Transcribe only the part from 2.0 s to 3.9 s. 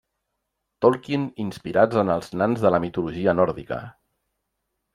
en els nans de la mitologia nòrdica.